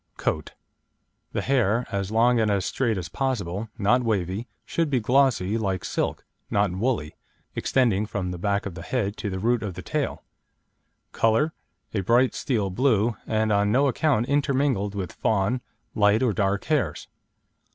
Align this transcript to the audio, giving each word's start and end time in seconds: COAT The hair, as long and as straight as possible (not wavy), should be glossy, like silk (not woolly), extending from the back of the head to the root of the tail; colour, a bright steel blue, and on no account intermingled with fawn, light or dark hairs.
COAT 0.17 0.53
The 1.31 1.41
hair, 1.43 1.85
as 1.91 2.09
long 2.09 2.39
and 2.39 2.49
as 2.49 2.65
straight 2.65 2.97
as 2.97 3.07
possible 3.07 3.69
(not 3.77 4.01
wavy), 4.03 4.47
should 4.65 4.89
be 4.89 4.99
glossy, 4.99 5.59
like 5.59 5.85
silk 5.85 6.25
(not 6.49 6.71
woolly), 6.71 7.13
extending 7.55 8.07
from 8.07 8.31
the 8.31 8.39
back 8.39 8.65
of 8.65 8.73
the 8.73 8.81
head 8.81 9.15
to 9.17 9.29
the 9.29 9.37
root 9.37 9.61
of 9.61 9.75
the 9.75 9.83
tail; 9.83 10.23
colour, 11.11 11.53
a 11.93 11.99
bright 11.99 12.33
steel 12.33 12.71
blue, 12.71 13.15
and 13.27 13.51
on 13.51 13.71
no 13.71 13.85
account 13.85 14.25
intermingled 14.25 14.95
with 14.95 15.11
fawn, 15.13 15.61
light 15.93 16.23
or 16.23 16.33
dark 16.33 16.63
hairs. 16.63 17.07